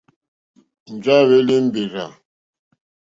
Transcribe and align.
Njɛ̂ 0.95 1.13
à 1.19 1.21
hwélí 1.27 1.55
mbèrzà. 1.67 2.05